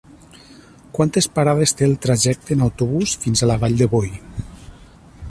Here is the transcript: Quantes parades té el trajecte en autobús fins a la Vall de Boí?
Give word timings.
Quantes 0.97 1.27
parades 1.35 1.73
té 1.81 1.85
el 1.87 1.93
trajecte 2.05 2.57
en 2.57 2.63
autobús 2.67 3.13
fins 3.25 3.43
a 3.47 3.51
la 3.53 3.59
Vall 3.65 3.77
de 3.83 3.89
Boí? 3.95 4.11